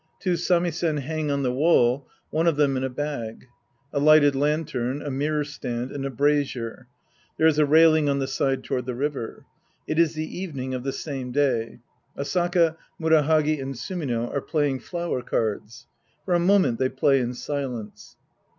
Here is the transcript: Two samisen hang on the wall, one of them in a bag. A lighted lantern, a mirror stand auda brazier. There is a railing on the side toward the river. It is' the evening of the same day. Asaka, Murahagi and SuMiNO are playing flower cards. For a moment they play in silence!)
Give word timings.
Two 0.19 0.35
samisen 0.35 0.97
hang 0.97 1.29
on 1.29 1.43
the 1.43 1.53
wall, 1.53 2.07
one 2.31 2.47
of 2.47 2.55
them 2.55 2.75
in 2.75 2.83
a 2.83 2.89
bag. 2.89 3.45
A 3.93 3.99
lighted 3.99 4.35
lantern, 4.35 4.99
a 4.99 5.11
mirror 5.11 5.43
stand 5.43 5.91
auda 5.93 6.09
brazier. 6.09 6.87
There 7.37 7.45
is 7.45 7.59
a 7.59 7.67
railing 7.67 8.09
on 8.09 8.17
the 8.17 8.25
side 8.25 8.63
toward 8.63 8.87
the 8.87 8.95
river. 8.95 9.45
It 9.85 9.99
is' 9.99 10.15
the 10.15 10.25
evening 10.25 10.73
of 10.73 10.83
the 10.83 10.91
same 10.91 11.31
day. 11.31 11.81
Asaka, 12.17 12.77
Murahagi 12.99 13.61
and 13.61 13.75
SuMiNO 13.75 14.33
are 14.33 14.41
playing 14.41 14.79
flower 14.79 15.21
cards. 15.21 15.85
For 16.25 16.33
a 16.33 16.39
moment 16.39 16.79
they 16.79 16.89
play 16.89 17.19
in 17.19 17.35
silence!) 17.35 18.15